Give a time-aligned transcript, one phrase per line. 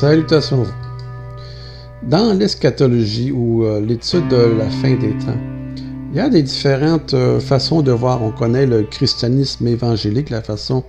[0.00, 0.64] Salutations.
[2.04, 5.36] Dans l'eschatologie ou euh, l'étude de la fin des temps,
[6.12, 8.22] il y a des différentes euh, façons de voir.
[8.22, 10.84] On connaît le christianisme évangélique, la façon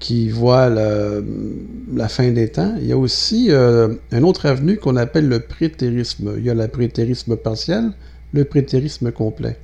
[0.00, 2.74] qui voit la fin des temps.
[2.80, 6.32] Il y a aussi euh, un autre avenue qu'on appelle le prétérisme.
[6.36, 7.92] Il y a le prétérisme partiel,
[8.32, 9.58] le prétérisme complet.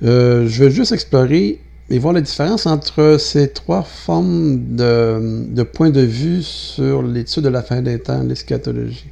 [0.00, 1.58] je veux juste explorer
[1.92, 7.44] et voir la différence entre ces trois formes de, de points de vue sur l'étude
[7.44, 9.10] de la fin des temps, l'eschatologie.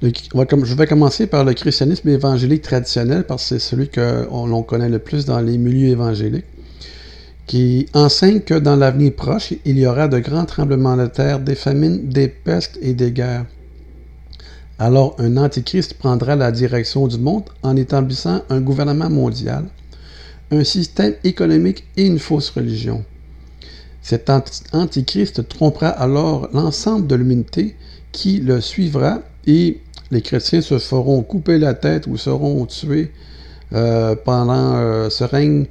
[0.00, 4.88] je vais commencer par le christianisme évangélique traditionnel, parce que c'est celui que l'on connaît
[4.88, 6.46] le plus dans les milieux évangéliques,
[7.46, 11.54] qui enseigne que dans l'avenir proche, il y aura de grands tremblements de terre, des
[11.54, 13.44] famines, des pestes et des guerres.
[14.78, 19.66] Alors un antichrist prendra la direction du monde en établissant un gouvernement mondial
[20.50, 23.04] un système économique et une fausse religion.
[24.02, 24.30] Cet
[24.72, 27.74] antichrist trompera alors l'ensemble de l'humanité
[28.12, 29.80] qui le suivra et
[30.12, 33.10] les chrétiens se feront couper la tête ou seront tués
[33.72, 35.66] euh, pendant euh, ce règne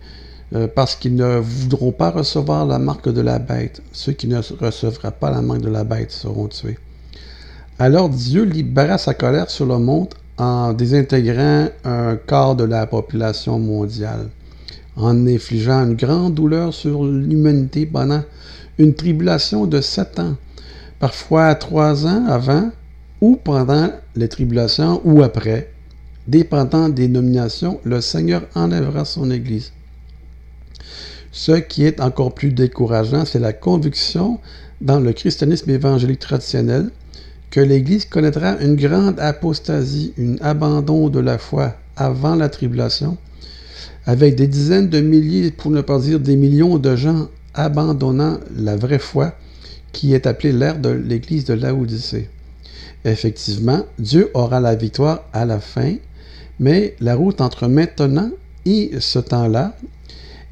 [0.53, 3.81] euh, parce qu'ils ne voudront pas recevoir la marque de la bête.
[3.93, 6.77] Ceux qui ne recevront pas la marque de la bête seront tués.
[7.79, 13.59] Alors Dieu libéra sa colère sur le monde en désintégrant un quart de la population
[13.59, 14.27] mondiale
[14.95, 18.23] en infligeant une grande douleur sur l'humanité pendant
[18.77, 20.35] une tribulation de sept ans,
[20.99, 22.71] parfois trois ans avant
[23.21, 25.71] ou pendant les tribulations ou après,
[26.27, 29.71] dépendant des nominations, le Seigneur enlèvera son Église.
[31.31, 34.39] Ce qui est encore plus décourageant, c'est la conviction
[34.81, 36.91] dans le christianisme évangélique traditionnel
[37.51, 43.17] que l'Église connaîtra une grande apostasie, un abandon de la foi avant la tribulation,
[44.05, 48.75] avec des dizaines de milliers, pour ne pas dire des millions de gens abandonnant la
[48.75, 49.35] vraie foi
[49.91, 52.29] qui est appelée l'ère de l'Église de Laodicée.
[53.05, 55.95] Effectivement, Dieu aura la victoire à la fin,
[56.59, 58.31] mais la route entre maintenant
[58.65, 59.75] et ce temps-là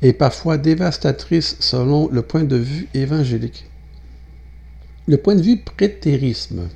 [0.01, 3.65] est parfois dévastatrice selon le point de vue évangélique.
[5.07, 6.67] Le point de vue prétérisme.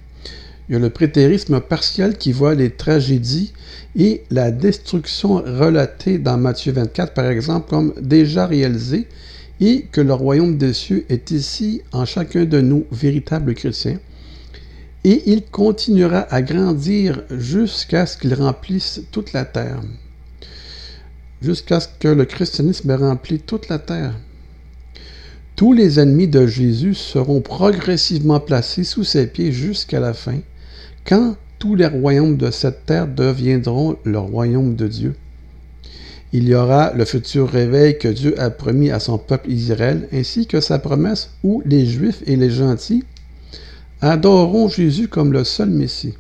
[0.70, 3.54] Il y a le prétérisme partiel qui voit les tragédies
[3.96, 9.08] et la destruction relatée dans Matthieu 24, par exemple, comme déjà réalisée
[9.62, 14.00] et que le royaume des cieux est ici en chacun de nous, véritables chrétiens.
[15.06, 19.80] Et il continuera à grandir jusqu'à ce qu'il remplisse toute la terre.
[21.42, 24.16] Jusqu'à ce que le christianisme remplit toute la terre.
[25.56, 30.40] Tous les ennemis de Jésus seront progressivement placés sous ses pieds jusqu'à la fin
[31.08, 35.16] quand tous les royaumes de cette terre deviendront le royaume de Dieu.
[36.34, 40.46] Il y aura le futur réveil que Dieu a promis à son peuple Israël, ainsi
[40.46, 43.06] que sa promesse où les Juifs et les gentils
[44.02, 46.14] adoreront Jésus comme le seul Messie.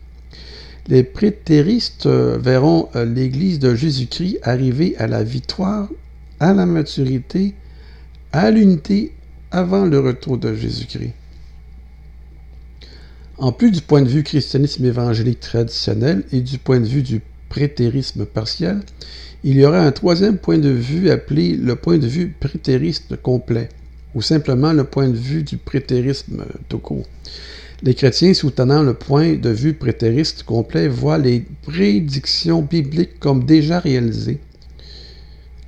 [0.87, 5.89] Les prétéristes verront euh, l'Église de Jésus-Christ arriver à la victoire,
[6.39, 7.53] à la maturité,
[8.31, 9.11] à l'unité
[9.51, 11.11] avant le retour de Jésus-Christ.
[13.39, 17.21] En plus du point de vue christianisme évangélique traditionnel et du point de vue du
[17.49, 18.79] prétérisme partiel,
[19.43, 23.69] il y aura un troisième point de vue appelé le point de vue prétériste complet,
[24.15, 27.05] ou simplement le point de vue du prétérisme tout court.
[27.83, 33.79] Les chrétiens soutenant le point de vue prétériste complet voient les prédictions bibliques comme déjà
[33.79, 34.39] réalisées.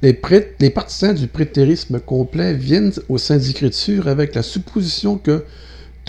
[0.01, 0.19] Les,
[0.59, 5.43] les partisans du prétérisme complet viennent au sein d'Écriture avec la supposition que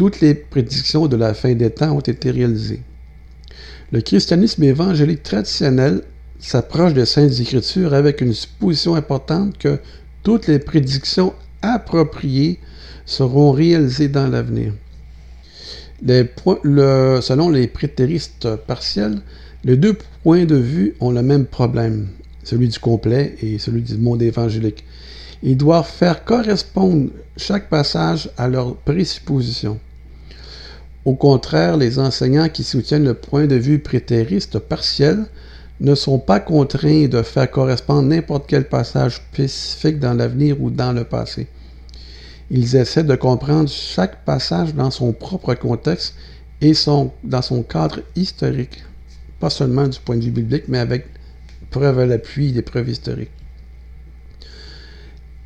[0.00, 2.81] toutes les prédictions de la fin des temps ont été réalisées.
[3.93, 6.00] Le christianisme évangélique traditionnel
[6.38, 9.78] s'approche des Saintes Écritures avec une supposition importante que
[10.22, 12.61] toutes les prédictions appropriées
[13.05, 14.72] seront réalisées dans l'avenir.
[16.03, 19.21] selon les prétéristes partiels,
[19.65, 22.09] les deux points de vue ont le même problème,
[22.43, 24.82] celui du complet et celui du monde évangélique.
[25.43, 29.79] Ils doivent faire correspondre chaque passage à leur présupposition.
[31.06, 35.25] Au contraire, les enseignants qui soutiennent le point de vue prétériste partiel
[35.81, 40.93] ne sont pas contraints de faire correspondre n'importe quel passage spécifique dans l'avenir ou dans
[40.93, 41.49] le passé.
[42.50, 46.17] Ils essaient de comprendre chaque passage dans son propre contexte
[46.61, 46.73] et
[47.25, 48.85] dans son cadre historique,
[49.38, 51.06] pas seulement du point de vue biblique, mais avec
[51.70, 53.31] preuve à l'appui des preuves historiques.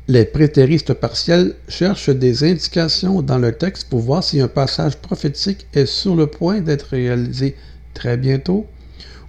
[0.07, 5.65] Les prétéristes partiels cherchent des indications dans le texte pour voir si un passage prophétique
[5.73, 7.55] est sur le point d'être réalisé
[7.95, 8.67] très bientôt,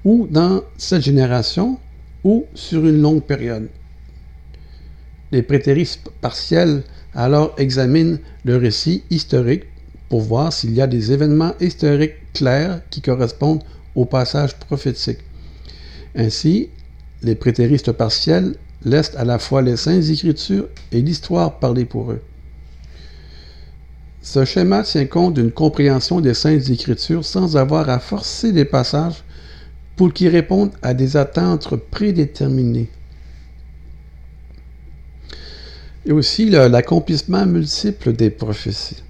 [0.05, 1.79] ou dans cette génération,
[2.25, 3.71] ou sur une longue période.
[5.33, 6.83] Les prétéristes partiels
[7.15, 9.65] alors examinent le récit historique
[10.11, 13.63] pour voir s'il y a des événements historiques clairs qui correspondent
[13.95, 15.21] au passage prophétique.
[16.15, 16.71] Ainsi,
[17.23, 22.23] les prétéristes partiels laissent à la fois les Saintes Écritures et l'histoire parler pour eux.
[24.23, 29.25] Ce schéma tient compte d'une compréhension des Saintes Écritures sans avoir à forcer les passages
[29.97, 32.89] pour qu'ils répondent à des attentes prédéterminées.
[36.05, 39.03] Et aussi l'accomplissement multiple des prophéties.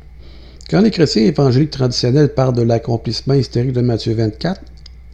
[0.71, 4.61] Quand les chrétiens évangéliques traditionnels parlent de l'accomplissement historique de Matthieu 24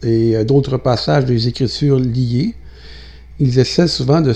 [0.03, 2.55] et euh, d'autres passages des Écritures liés,
[3.39, 4.33] ils essaient souvent de,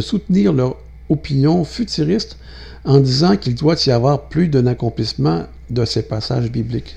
[0.00, 0.76] soutenir leur
[1.08, 2.38] opinion futuriste
[2.84, 6.96] en disant qu'il doit y avoir plus d'un accomplissement de ces passages bibliques.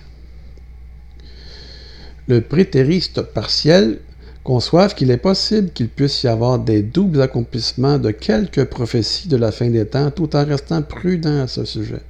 [2.28, 4.00] Le prétériste partiel
[4.44, 9.38] conçoivent qu'il est possible qu'il puisse y avoir des doubles accomplissements de quelques prophéties de
[9.38, 12.02] la fin des temps tout en restant prudent à ce sujet.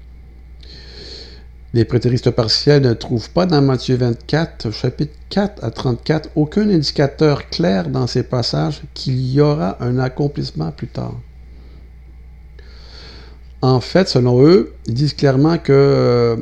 [1.76, 7.50] Les prétéristes partiels ne trouvent pas dans Matthieu 24, chapitre 4 à 34, aucun indicateur
[7.50, 11.16] clair dans ces passages qu'il y aura un accomplissement plus tard.
[13.64, 16.38] En fait, selon eux, ils disent clairement que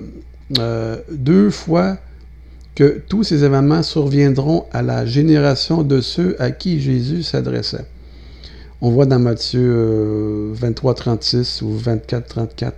[0.60, 1.98] euh, deux fois
[2.76, 7.86] que tous ces événements surviendront à la génération de ceux à qui Jésus s'adressait.
[8.82, 12.76] On voit dans Matthieu 23, euh, 36 ou 24, 34,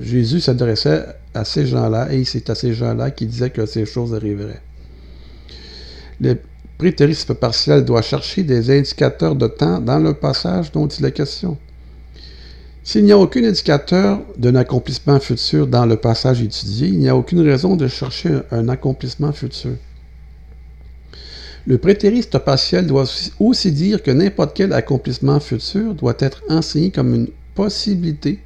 [0.00, 1.04] Jésus s'adressait
[1.34, 4.62] à ces gens-là et c'est à ces gens-là qu'il disait que ces choses arriveraient.
[6.20, 6.38] Le
[6.78, 11.58] prétérisme partiel doit chercher des indicateurs de temps dans le passage dont il est question.
[12.82, 17.16] S'il n'y a aucun indicateur d'un accomplissement futur dans le passage étudié, il n'y a
[17.16, 19.72] aucune raison de chercher un accomplissement futur.
[21.66, 23.06] Le prétériste partiel doit
[23.40, 28.40] aussi dire que n'importe quel accomplissement futur doit être enseigné comme une possibilité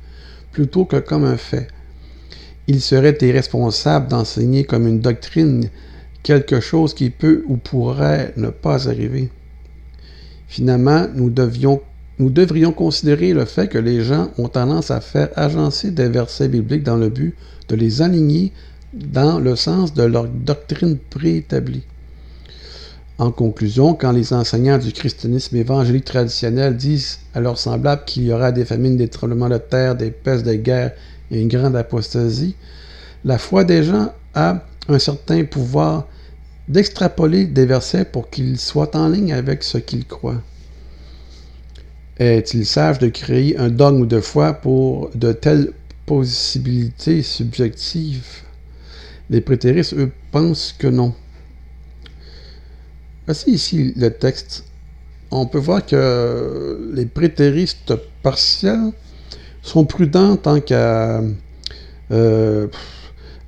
[0.53, 1.67] plutôt que comme un fait.
[2.71, 5.71] Il serait irresponsable d'enseigner comme une doctrine
[6.23, 9.31] quelque chose qui peut ou pourrait ne pas arriver.
[10.49, 16.09] Finalement, nous, devrions considérer le fait que les gens ont tendance à faire agencer des
[16.09, 17.35] versets bibliques dans le but
[17.69, 18.53] de les aligner
[18.93, 21.85] dans le sens de leur doctrine préétablie.
[23.17, 28.33] En conclusion, quand les enseignants du christianisme évangélique traditionnel disent à leurs semblables qu'il y
[28.33, 30.93] aura des famines, des tremblements de terre, des pestes, des guerres
[31.31, 32.55] une grande apostasie,
[33.25, 36.07] la foi des gens a un certain pouvoir
[36.69, 40.43] d'extrapoler des versets pour qu'ils soient en ligne avec ce qu'ils croient.
[42.19, 45.73] Est-il sage de créer un dogme de foi pour de telles
[46.05, 48.43] possibilités subjectives?
[49.31, 51.15] Les prétéristes, eux, pensent que non.
[53.27, 54.65] Voici ici le texte.
[55.31, 58.93] On peut voir que les prétéristes partiels
[59.63, 61.21] sont prudents tant qu'à
[62.11, 62.67] euh,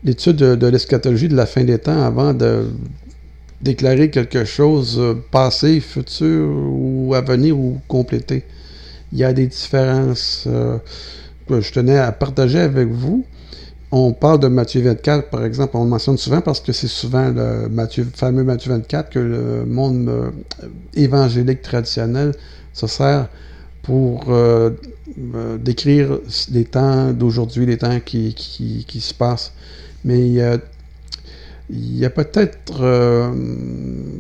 [0.05, 2.71] l'étude de, l'eschatologie de la fin des temps avant de
[3.61, 8.45] déclarer quelque chose euh, passé, futur ou à venir ou complété.
[9.13, 10.79] Il y a des différences euh,
[11.49, 13.25] que je tenais à partager avec vous
[13.93, 17.29] on parle de Matthieu 24, par exemple, on le mentionne souvent parce que c'est souvent
[17.29, 17.69] le
[18.15, 20.33] fameux Matthieu 24 que le monde
[20.95, 22.33] évangélique traditionnel
[22.73, 23.29] se sert
[23.83, 24.71] pour euh,
[25.35, 26.19] euh, décrire
[26.51, 28.35] les temps d'aujourd'hui, les temps qui,
[29.01, 29.53] se passent.
[30.05, 33.33] Mais il y a, peut-être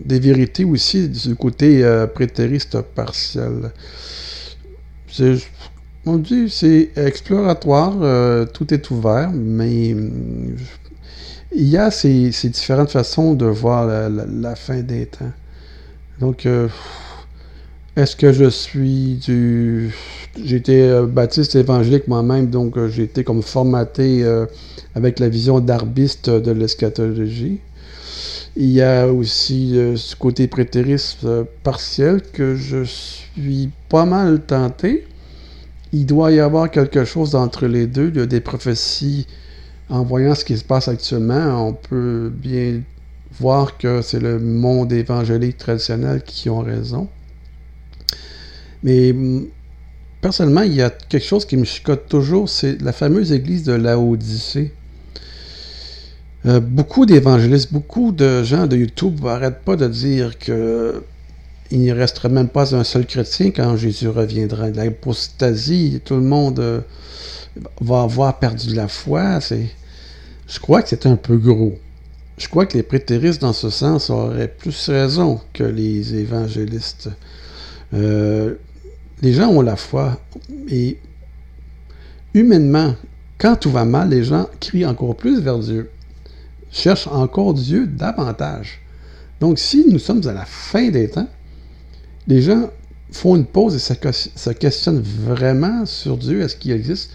[0.04, 1.82] des vérités aussi du côté
[2.14, 3.70] prétériste partiel.
[6.06, 10.08] On dit c'est exploratoire, euh, tout est ouvert, mais euh,
[11.54, 15.32] il y a ces, différentes façons de voir la, fin des temps.
[16.18, 16.68] Donc, euh,
[17.96, 19.90] est-ce que je suis du...
[20.44, 24.24] J'ai été baptiste évangélique moi-même, donc j'ai été comme formaté
[24.94, 27.58] avec la vision d'arbiste de l'eschatologie.
[28.56, 31.26] Il y a aussi ce côté prétériste
[31.62, 35.04] partiel que je suis pas mal tenté
[35.92, 38.10] il doit y avoir quelque chose entre les deux.
[38.14, 39.26] Il y a des prophéties.
[39.88, 42.80] En voyant ce qui se passe actuellement, on peut bien
[43.40, 47.08] voir que c'est le monde évangélique traditionnel qui ont raison.
[48.82, 49.14] Mais
[50.20, 53.72] personnellement, il y a quelque chose qui me chicote toujours, c'est la fameuse église de
[53.72, 53.96] la.
[56.46, 61.02] Euh, beaucoup d'évangélistes, beaucoup de gens de YouTube n'arrêtent pas de dire que
[61.70, 64.70] il n'y restera même pas un seul chrétien quand Jésus reviendra.
[64.70, 66.80] L'apostasie, tout le monde euh,
[67.80, 69.38] va avoir perdu la foi.
[69.40, 71.78] Je crois que c'est un peu gros.
[72.38, 77.10] Je crois que les prétéristes, dans ce sens, auraient plus raison que les évangélistes.
[77.94, 78.54] Euh,
[79.22, 80.20] les gens ont la foi
[80.68, 80.98] et
[82.34, 82.94] humainement,
[83.38, 85.90] quand tout va mal, les gens crient encore plus vers Dieu,
[86.70, 88.80] cherchent encore Dieu davantage.
[89.40, 91.28] Donc, si nous sommes à la fin des temps,
[92.28, 92.70] les gens
[93.10, 97.10] font une pause et se, questionnent vraiment sur Dieu, est-ce qu'il existe?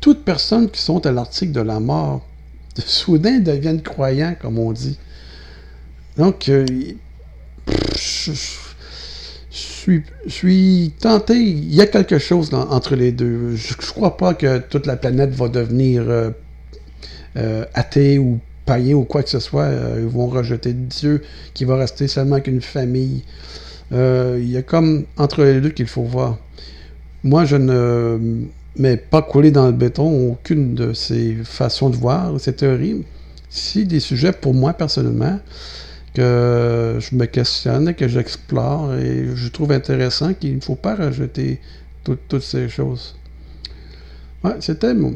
[0.00, 2.26] Toutes personnes qui sont à l'article de la mort,
[2.76, 4.98] soudain deviennent croyants, comme on dit.
[6.16, 6.66] Donc, euh,
[9.86, 13.54] je, suis, tenté, il y a quelque chose entre les deux.
[13.56, 16.30] Je ne crois pas que toute la planète va devenir euh,
[17.36, 19.68] euh, athée ou païen ou quoi que ce soit.
[19.98, 21.22] ils vont rejeter Dieu,
[21.54, 23.22] qui va rester seulement qu'une famille.
[23.92, 26.38] il y a comme entre les deux qu'il faut voir.
[27.22, 28.46] Moi, je ne
[28.76, 33.04] mets pas collé dans le béton aucune de ces façons de voir, ces théories.
[33.50, 35.40] Si des sujets, pour moi personnellement,
[36.14, 41.60] que je me questionne, que j'explore et je trouve intéressant qu'il ne faut pas rajouter
[42.04, 43.16] toutes ces choses.
[44.60, 45.14] C'était mon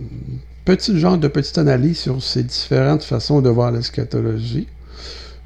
[0.64, 4.68] petit genre de petite analyse sur ces différentes façons de voir l'eschatologie.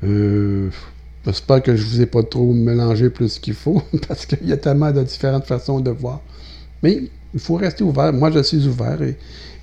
[0.05, 0.71] Euh,
[1.28, 4.52] J'espère que je ne vous ai pas trop mélangé plus qu'il faut, parce qu'il y
[4.52, 6.23] a tellement de différentes façons de voir.
[6.83, 7.02] Mais
[7.35, 8.14] il faut rester ouvert.
[8.14, 8.99] Moi, je suis ouvert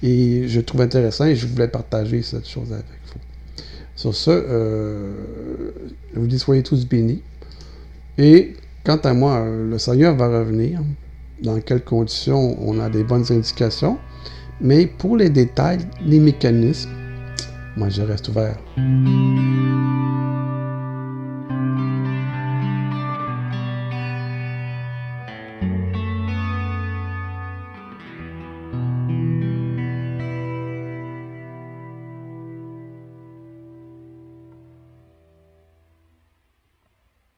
[0.04, 3.20] et je trouve intéressant et je voulais partager cette chose avec vous.
[3.96, 5.14] Sur ce, euh,
[6.14, 7.22] je vous dis soyez tous bénis.
[8.18, 10.82] Et quant à moi, euh, le Seigneur va revenir.
[11.42, 13.98] Dans quelles conditions, on a des bonnes indications.
[14.62, 16.92] Mais pour les détails, les mécanismes,
[17.76, 18.58] moi, je reste ouvert.